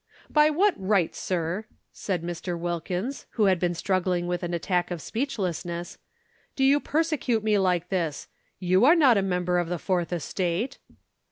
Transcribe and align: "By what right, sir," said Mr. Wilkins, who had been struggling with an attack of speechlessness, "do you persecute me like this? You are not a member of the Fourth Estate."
"By 0.31 0.49
what 0.49 0.73
right, 0.77 1.13
sir," 1.13 1.65
said 1.91 2.23
Mr. 2.23 2.57
Wilkins, 2.57 3.27
who 3.37 3.45
had 3.45 3.59
been 3.59 3.75
struggling 3.75 4.25
with 4.25 4.41
an 4.41 4.51
attack 4.51 4.89
of 4.89 4.99
speechlessness, 4.99 5.99
"do 6.55 6.63
you 6.63 6.79
persecute 6.79 7.43
me 7.43 7.59
like 7.59 7.89
this? 7.89 8.27
You 8.57 8.83
are 8.83 8.95
not 8.95 9.19
a 9.19 9.21
member 9.21 9.59
of 9.59 9.69
the 9.69 9.77
Fourth 9.77 10.11
Estate." 10.11 10.79